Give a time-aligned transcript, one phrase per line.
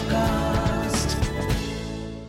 [0.00, 1.14] Sochcast.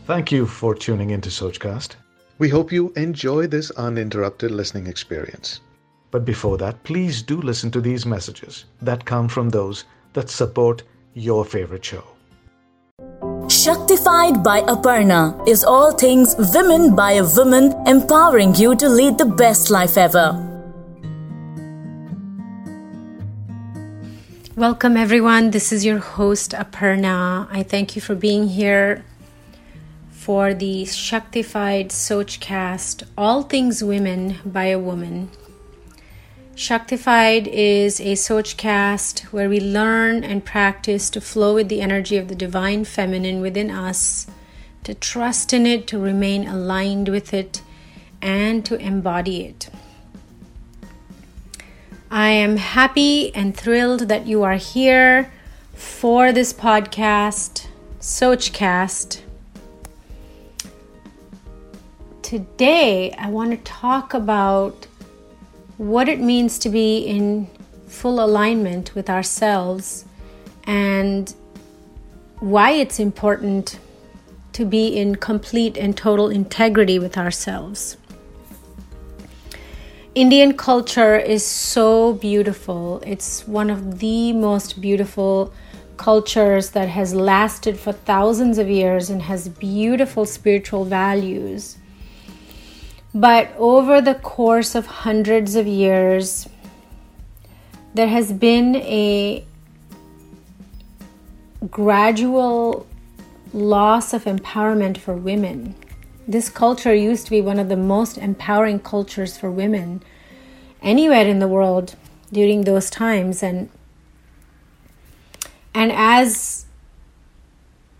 [0.05, 1.95] Thank you for tuning into Sochcast.
[2.37, 5.61] We hope you enjoy this uninterrupted listening experience.
[6.09, 10.83] But before that, please do listen to these messages that come from those that support
[11.13, 12.03] your favorite show.
[13.47, 19.25] Shaktified by Aparna is all things women by a woman empowering you to lead the
[19.25, 20.50] best life ever.
[24.61, 25.49] Welcome, everyone.
[25.49, 27.47] This is your host, Aparna.
[27.49, 29.03] I thank you for being here
[30.11, 35.31] for the Shaktified Sochcast All Things Women by a Woman.
[36.53, 42.27] Shaktified is a Sochcast where we learn and practice to flow with the energy of
[42.27, 44.27] the divine feminine within us,
[44.83, 47.63] to trust in it, to remain aligned with it,
[48.21, 49.71] and to embody it.
[52.13, 55.31] I am happy and thrilled that you are here
[55.73, 57.67] for this podcast,
[58.01, 59.21] Sochcast.
[62.21, 64.87] Today, I want to talk about
[65.77, 67.47] what it means to be in
[67.87, 70.03] full alignment with ourselves
[70.65, 71.33] and
[72.41, 73.79] why it's important
[74.51, 77.95] to be in complete and total integrity with ourselves.
[80.13, 83.01] Indian culture is so beautiful.
[83.05, 85.53] It's one of the most beautiful
[85.95, 91.77] cultures that has lasted for thousands of years and has beautiful spiritual values.
[93.15, 96.45] But over the course of hundreds of years,
[97.93, 99.45] there has been a
[101.69, 102.85] gradual
[103.53, 105.73] loss of empowerment for women
[106.31, 110.01] this culture used to be one of the most empowering cultures for women
[110.81, 111.95] anywhere in the world
[112.31, 113.43] during those times.
[113.43, 113.69] And
[115.73, 116.65] and as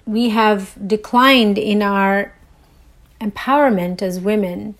[0.05, 2.33] we have declined in our
[3.19, 4.75] empowerment as women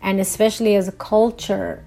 [0.00, 1.84] and especially as a culture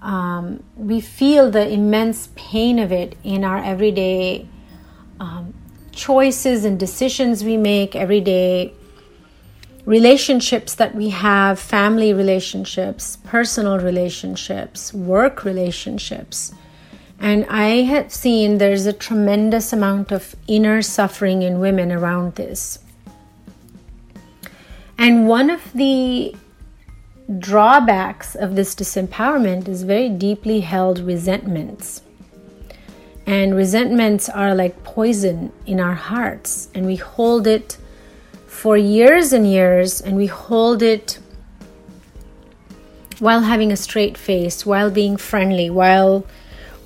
[0.00, 4.46] um, we feel the immense pain of it in our everyday
[5.18, 5.54] um,
[5.92, 8.74] choices and decisions we make every day
[9.84, 16.52] relationships that we have family relationships, personal relationships, work relationships.
[17.20, 22.78] And I have seen there's a tremendous amount of inner suffering in women around this.
[24.96, 26.34] And one of the
[27.38, 32.02] drawbacks of this disempowerment is very deeply held resentments.
[33.26, 37.78] And resentments are like poison in our hearts, and we hold it
[38.54, 41.18] for years and years and we hold it
[43.18, 46.24] while having a straight face, while being friendly, while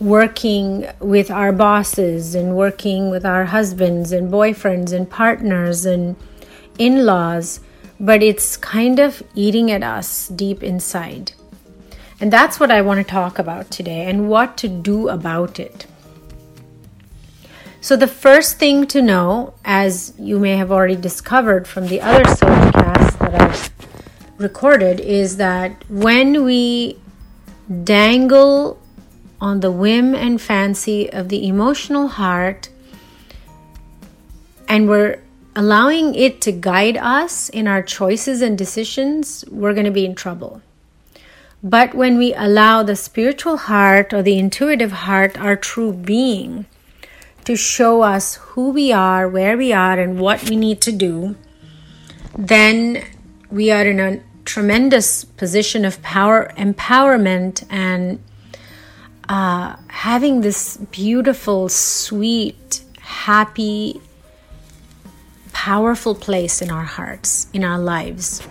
[0.00, 6.16] working with our bosses and working with our husbands and boyfriends and partners and
[6.78, 7.60] in laws,
[8.00, 11.32] but it's kind of eating at us deep inside.
[12.20, 15.86] And that's what I want to talk about today and what to do about it.
[17.80, 22.24] So, the first thing to know, as you may have already discovered from the other
[22.24, 23.70] podcasts that I've
[24.36, 26.98] recorded, is that when we
[27.84, 28.80] dangle
[29.40, 32.68] on the whim and fancy of the emotional heart
[34.68, 35.22] and we're
[35.54, 40.16] allowing it to guide us in our choices and decisions, we're going to be in
[40.16, 40.62] trouble.
[41.62, 46.66] But when we allow the spiritual heart or the intuitive heart, our true being,
[47.48, 51.34] to show us who we are, where we are, and what we need to do,
[52.36, 53.02] then
[53.50, 58.22] we are in a tremendous position of power, empowerment, and
[59.30, 63.98] uh, having this beautiful, sweet, happy,
[65.54, 68.46] powerful place in our hearts, in our lives.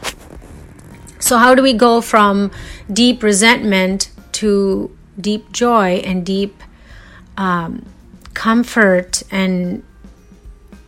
[1.19, 2.49] So, how do we go from
[2.91, 4.09] deep resentment
[4.41, 4.89] to
[5.21, 6.63] deep joy and deep
[7.37, 7.85] um,
[8.37, 9.83] comfort and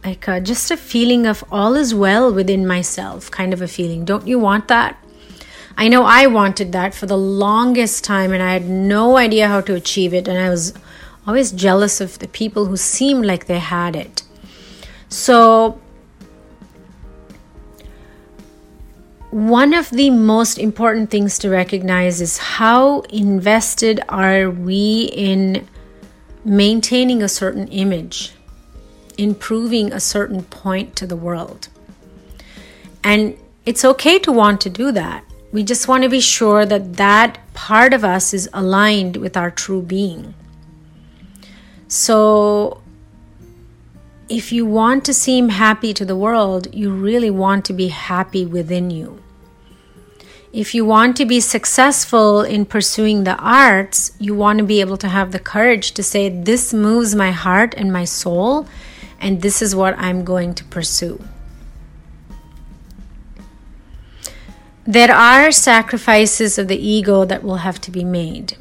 [0.06, 4.06] like a, just a feeling of all is well within myself kind of a feeling.
[4.06, 4.96] Don't you want that?
[5.78, 9.62] I know i wanted that for the longest time and i had no idea how
[9.62, 10.74] to achieve it and i was
[11.30, 14.24] always jealous of the people who seemed like they had it.
[15.10, 15.80] So
[19.30, 25.68] one of the most important things to recognize is how invested are we in
[26.44, 28.34] maintaining a certain image,
[29.18, 31.70] improving a certain point to the world.
[33.04, 35.24] And it's okay to want to do that.
[35.52, 39.52] We just want to be sure that that part of us is aligned with our
[39.52, 40.34] true being.
[41.88, 42.82] So,
[44.30, 48.46] if you want to seem happy to the world, you really want to be happy
[48.46, 49.24] within you.
[50.52, 54.98] If you want to be successful in pursuing the arts, you want to be able
[54.98, 58.68] to have the courage to say, This moves my heart and my soul,
[59.20, 61.24] and this is what I'm going to pursue.
[64.88, 68.58] There are sacrifices of the ego that will have to be made.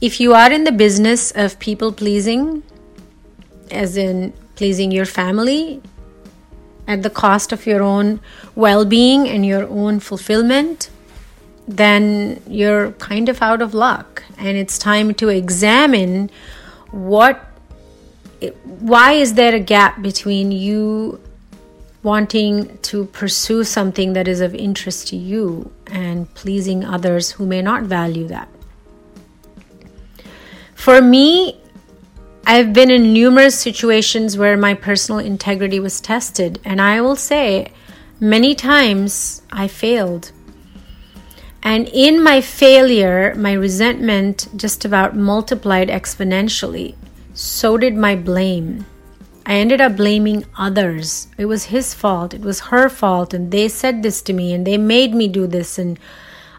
[0.00, 2.64] If you are in the business of people pleasing,
[3.70, 5.80] as in pleasing your family
[6.86, 8.20] at the cost of your own
[8.54, 10.90] well being and your own fulfillment,
[11.66, 14.22] then you're kind of out of luck.
[14.38, 16.30] And it's time to examine
[16.90, 17.44] what,
[18.64, 21.20] why is there a gap between you
[22.06, 27.60] wanting to pursue something that is of interest to you and pleasing others who may
[27.60, 28.48] not value that.
[30.76, 31.60] For me,
[32.48, 37.72] I've been in numerous situations where my personal integrity was tested, and I will say
[38.20, 40.30] many times I failed.
[41.64, 46.94] And in my failure, my resentment just about multiplied exponentially.
[47.34, 48.86] So did my blame.
[49.44, 51.26] I ended up blaming others.
[51.36, 54.64] It was his fault, it was her fault, and they said this to me, and
[54.64, 55.98] they made me do this, and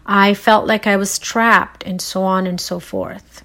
[0.04, 3.42] I felt like I was trapped, and so on and so forth.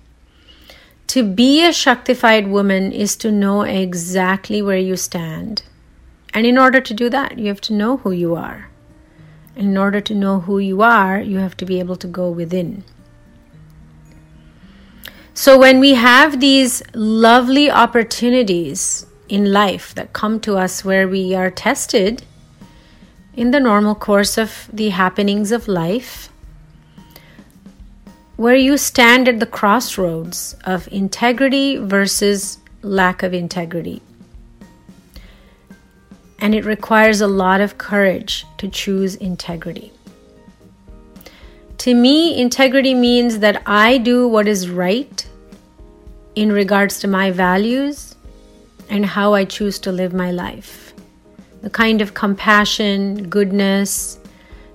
[1.07, 5.63] To be a Shaktified woman is to know exactly where you stand.
[6.33, 8.69] And in order to do that, you have to know who you are.
[9.55, 12.29] And in order to know who you are, you have to be able to go
[12.31, 12.83] within.
[15.35, 21.33] So, when we have these lovely opportunities in life that come to us where we
[21.33, 22.23] are tested
[23.35, 26.29] in the normal course of the happenings of life,
[28.35, 34.01] where you stand at the crossroads of integrity versus lack of integrity.
[36.39, 39.91] And it requires a lot of courage to choose integrity.
[41.77, 45.27] To me, integrity means that I do what is right
[46.35, 48.15] in regards to my values
[48.89, 50.93] and how I choose to live my life.
[51.61, 54.19] The kind of compassion, goodness,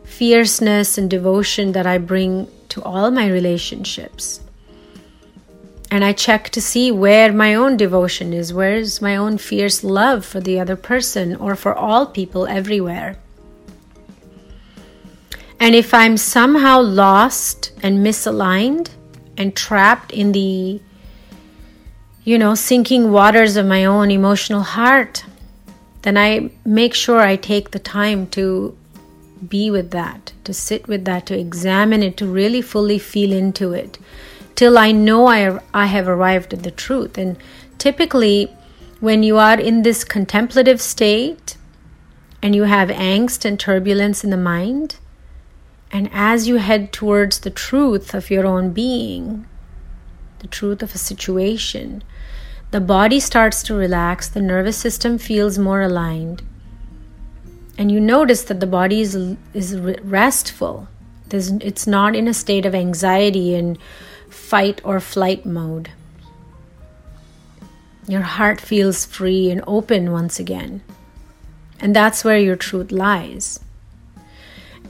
[0.04, 4.40] fierceness, and devotion that I bring to all my relationships.
[5.90, 10.24] And I check to see where my own devotion is, where's my own fierce love
[10.24, 13.16] for the other person or for all people everywhere.
[15.58, 18.90] And if I'm somehow lost and misaligned
[19.36, 20.80] and trapped in the,
[22.22, 25.24] you know, sinking waters of my own emotional heart,
[26.02, 28.77] then I make sure I take the time to
[29.48, 33.72] be with that, to sit with that, to examine it, to really fully feel into
[33.72, 33.98] it
[34.58, 37.16] till I know I, I have arrived at the truth.
[37.16, 37.36] And
[37.78, 38.52] typically,
[38.98, 41.56] when you are in this contemplative state
[42.42, 44.96] and you have angst and turbulence in the mind,
[45.92, 49.46] and as you head towards the truth of your own being,
[50.40, 52.02] the truth of a situation,
[52.72, 56.42] the body starts to relax, the nervous system feels more aligned,
[57.78, 59.14] and you notice that the body is,
[59.54, 60.88] is restful.
[61.28, 63.78] There's, it's not in a state of anxiety and
[64.28, 65.90] fight or flight mode.
[68.08, 70.82] Your heart feels free and open once again.
[71.78, 73.60] And that's where your truth lies.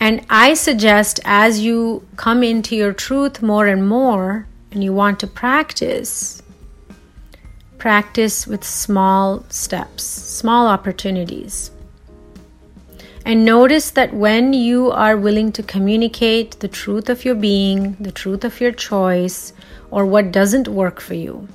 [0.00, 5.20] And I suggest as you come into your truth more and more and you want
[5.20, 6.40] to practice,
[7.76, 11.70] practice with small steps, small opportunities.
[13.28, 18.10] And notice that when you are willing to communicate the truth of your being, the
[18.10, 19.52] truth of your choice,
[19.90, 21.46] or what doesn't work for you,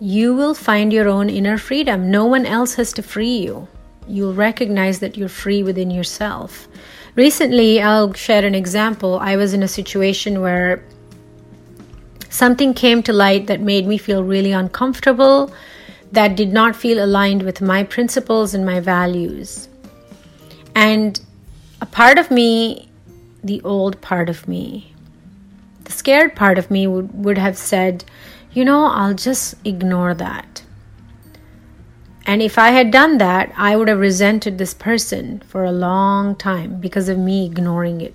[0.00, 2.08] you will find your own inner freedom.
[2.08, 3.66] No one else has to free you.
[4.06, 6.68] You'll recognize that you're free within yourself.
[7.16, 9.18] Recently, I'll share an example.
[9.18, 10.84] I was in a situation where
[12.30, 15.52] something came to light that made me feel really uncomfortable,
[16.12, 19.68] that did not feel aligned with my principles and my values.
[20.74, 21.20] And
[21.80, 22.88] a part of me,
[23.42, 24.94] the old part of me,
[25.84, 28.04] the scared part of me would, would have said,
[28.52, 30.62] you know, I'll just ignore that.
[32.24, 36.36] And if I had done that, I would have resented this person for a long
[36.36, 38.14] time because of me ignoring it.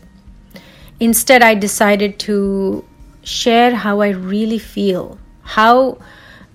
[0.99, 2.85] Instead, I decided to
[3.23, 5.97] share how I really feel, how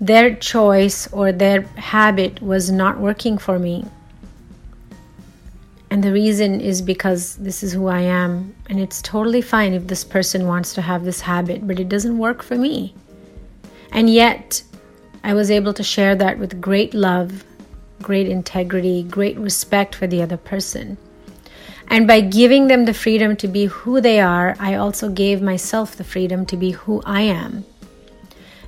[0.01, 3.85] their choice or their habit was not working for me,
[5.93, 8.55] and the reason is because this is who I am.
[8.67, 12.17] And it's totally fine if this person wants to have this habit, but it doesn't
[12.17, 12.95] work for me.
[13.91, 14.63] And yet,
[15.23, 17.45] I was able to share that with great love,
[18.01, 20.97] great integrity, great respect for the other person.
[21.89, 25.95] And by giving them the freedom to be who they are, I also gave myself
[25.95, 27.65] the freedom to be who I am.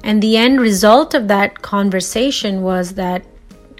[0.03, 3.25] And the end result of that conversation was that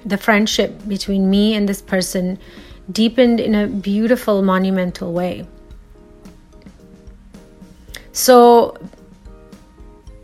[0.04, 2.40] the friendship between me and this person
[2.92, 5.48] deepened in a beautiful, monumental way.
[8.12, 8.78] So,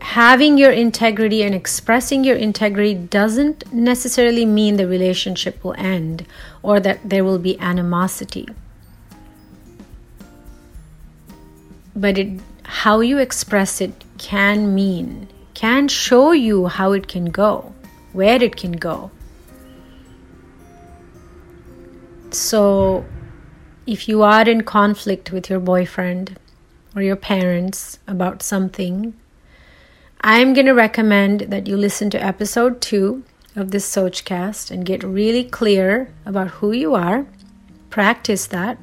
[0.00, 6.26] having your integrity and expressing your integrity doesn't necessarily mean the relationship will end
[6.62, 8.48] or that there will be animosity.
[11.94, 17.74] But it, how you express it can mean, can show you how it can go,
[18.12, 19.10] where it can go.
[22.32, 23.04] So,
[23.86, 26.38] if you are in conflict with your boyfriend
[26.96, 29.14] or your parents about something,
[30.22, 33.22] I'm going to recommend that you listen to episode two
[33.54, 37.26] of this Sochcast and get really clear about who you are.
[37.90, 38.78] Practice that.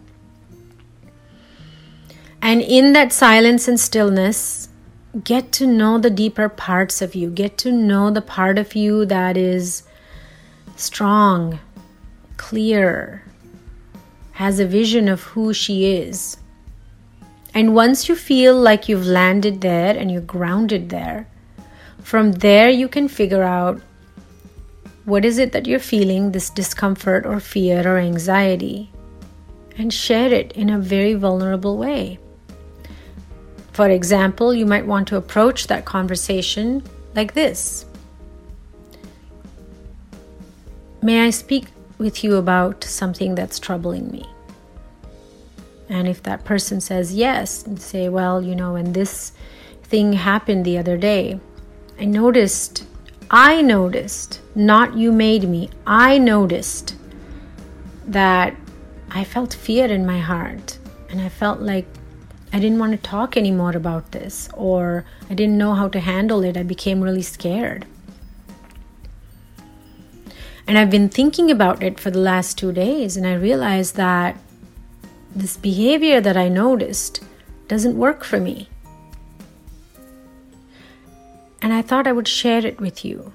[2.44, 4.70] And in that silence and stillness,
[5.24, 7.32] get to know the deeper parts of you.
[7.32, 9.84] Get to know the part of you that is
[10.76, 11.60] strong,
[12.38, 13.24] clear,
[14.40, 16.38] has a vision of who she is.
[17.54, 21.28] And once you feel like you've landed there and you're grounded there,
[22.02, 23.82] from there you can figure out
[25.04, 28.90] what is it that you're feeling, this discomfort or fear or anxiety,
[29.78, 32.18] and share it in a very vulnerable way.
[33.74, 36.82] For example, you might want to approach that conversation
[37.14, 37.86] like this
[41.02, 41.66] May I speak
[42.00, 44.28] with you about something that's troubling me?
[45.88, 49.34] And if that person says yes, and say, Well, you know, when this
[49.84, 51.40] thing happened the other day,
[52.00, 52.86] I noticed,
[53.30, 56.96] I noticed, not you made me, I noticed
[58.08, 58.56] that
[59.12, 60.78] I felt fear in my heart.
[61.10, 61.88] And I felt like
[62.54, 66.44] I didn't want to talk anymore about this, or I didn't know how to handle
[66.44, 66.56] it.
[66.56, 67.86] I became really scared.
[70.70, 74.38] And I've been thinking about it for the last two days, and I realized that
[75.36, 77.24] this behavior that I noticed
[77.68, 78.70] doesn't work for me.
[81.60, 83.34] And I thought I would share it with you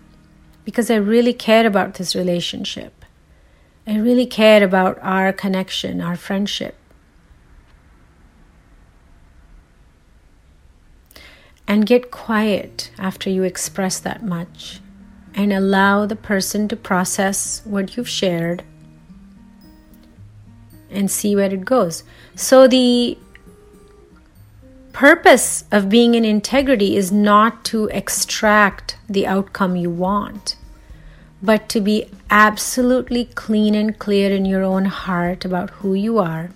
[0.64, 3.04] because I really care about this relationship.
[3.84, 6.76] I really care about our connection, our friendship.
[11.66, 14.78] And get quiet after you express that much
[15.34, 18.62] and allow the person to process what you've shared
[20.90, 22.04] and see where it goes.
[22.36, 23.18] So, the
[24.92, 30.56] purpose of being in integrity is not to extract the outcome you want,
[31.42, 36.50] but to be absolutely clean and clear in your own heart about who you are.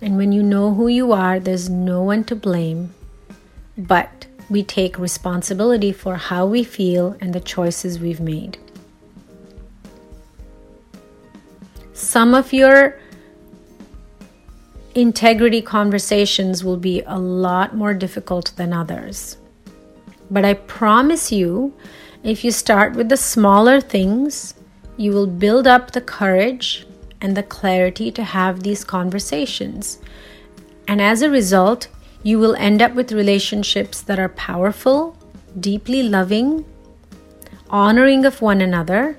[0.00, 2.94] And when you know who you are, there's no one to blame,
[3.76, 8.58] but we take responsibility for how we feel and the choices we've made.
[11.92, 12.98] Some of your
[14.94, 19.36] integrity conversations will be a lot more difficult than others.
[20.30, 21.74] But I promise you,
[22.22, 24.54] if you start with the smaller things,
[24.96, 26.86] you will build up the courage
[27.20, 29.98] and the clarity to have these conversations.
[30.86, 31.88] And as a result,
[32.22, 35.16] you will end up with relationships that are powerful,
[35.58, 36.64] deeply loving,
[37.70, 39.18] honoring of one another,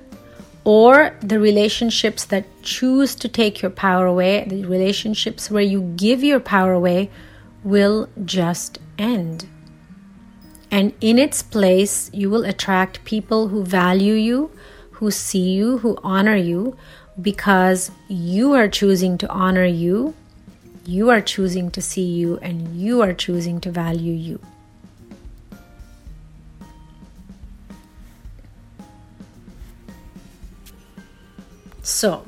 [0.64, 6.22] or the relationships that choose to take your power away, the relationships where you give
[6.22, 7.10] your power away,
[7.64, 9.46] will just end.
[10.70, 14.50] And in its place, you will attract people who value you,
[14.92, 16.76] who see you, who honor you,
[17.20, 20.14] because you are choosing to honor you,
[20.84, 24.40] you are choosing to see you, and you are choosing to value you.
[31.82, 32.26] So,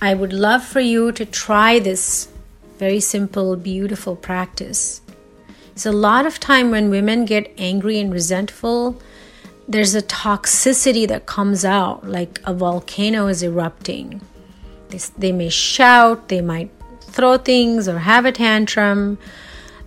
[0.00, 2.28] I would love for you to try this
[2.78, 5.00] very simple, beautiful practice.
[5.72, 9.00] It's a lot of time when women get angry and resentful,
[9.68, 14.20] there's a toxicity that comes out like a volcano is erupting.
[14.90, 19.18] They, they may shout, they might throw things or have a tantrum.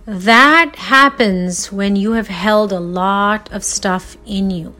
[0.04, 4.74] That happens when you have held a lot of stuff in you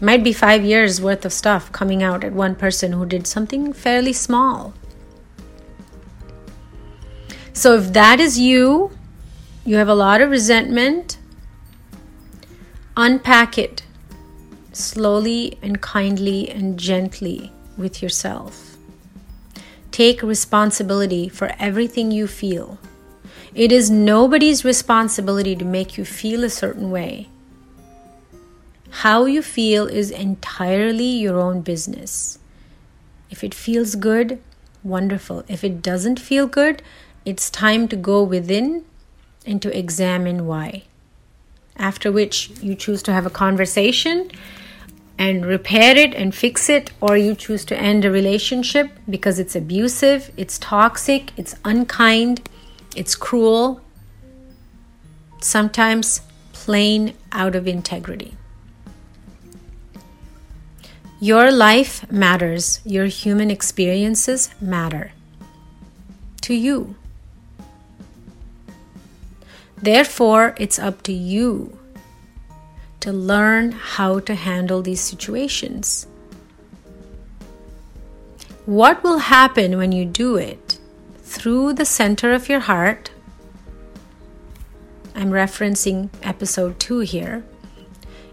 [0.00, 3.72] might be five years worth of stuff coming out at one person who did something
[3.72, 4.72] fairly small.
[7.52, 8.90] So if that is you,
[9.64, 11.18] you have a lot of resentment,
[12.96, 13.82] unpack it
[14.72, 18.69] slowly and kindly and gently with yourself.
[20.00, 22.78] Take responsibility for everything you feel.
[23.54, 27.28] It is nobody's responsibility to make you feel a certain way.
[29.02, 32.38] How you feel is entirely your own business.
[33.28, 34.40] If it feels good,
[34.82, 35.44] wonderful.
[35.48, 36.82] If it doesn't feel good,
[37.26, 38.86] it's time to go within
[39.44, 40.84] and to examine why.
[41.76, 44.30] After which you choose to have a conversation
[45.20, 49.54] and repair it and fix it, or you choose to end a relationship because it's
[49.54, 52.48] abusive, it's toxic, it's unkind,
[52.96, 53.82] it's cruel,
[55.42, 56.22] sometimes
[56.54, 58.34] plain out of integrity.
[61.20, 65.12] Your life matters, your human experiences matter
[66.40, 66.96] to you.
[69.76, 71.78] Therefore, it's up to you
[73.00, 76.06] to learn how to handle these situations.
[78.66, 80.78] What will happen when you do it
[81.22, 83.10] through the center of your heart?
[85.14, 87.44] I'm referencing episode 2 here.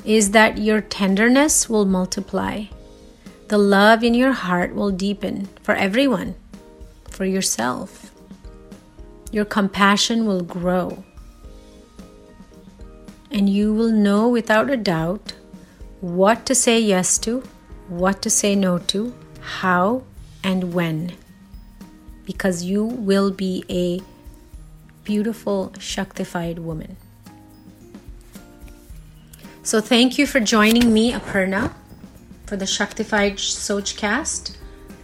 [0.06, 2.66] Is that your tenderness will multiply.
[3.48, 6.36] The love in your heart will deepen for everyone,
[7.10, 8.14] for yourself.
[9.32, 11.04] Your compassion will grow
[13.32, 15.34] and you will know without a doubt
[16.02, 17.44] what to say yes to,
[17.88, 20.04] what to say no to, how,
[20.44, 21.14] and when.
[22.26, 24.02] Because you will be a
[25.04, 26.98] beautiful, Shaktified woman.
[29.64, 31.74] So, thank you for joining me, Aparna,
[32.46, 34.56] for the Shaktified Sochcast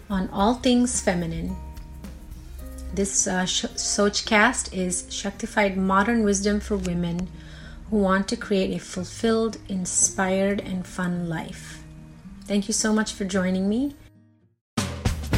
[0.09, 1.55] on all things feminine.
[2.93, 7.27] This uh, Sochcast is Shaktified Modern Wisdom for Women
[7.93, 11.83] who want to create a fulfilled, inspired, and fun life.
[12.45, 13.93] Thank you so much for joining me.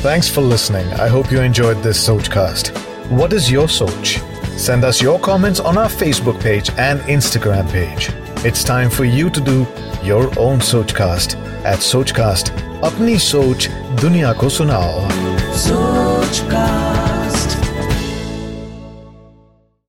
[0.05, 0.87] Thanks for listening.
[0.93, 2.69] I hope you enjoyed this Sochcast.
[3.11, 4.21] What is your Soch?
[4.57, 8.07] Send us your comments on our Facebook page and Instagram page.
[8.45, 9.67] It's time for you to do
[10.01, 12.55] your own Sochcast at Sochcast.
[12.79, 15.09] Apni Soch Dunya Ko Sunao.
[15.51, 17.04] Sochcast.